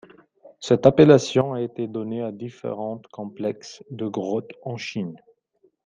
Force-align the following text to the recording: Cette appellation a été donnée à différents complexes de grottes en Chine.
Cette 0.59 0.87
appellation 0.87 1.53
a 1.53 1.61
été 1.61 1.87
donnée 1.87 2.23
à 2.23 2.31
différents 2.31 2.99
complexes 3.11 3.83
de 3.91 4.07
grottes 4.07 4.53
en 4.63 4.75
Chine. 4.75 5.15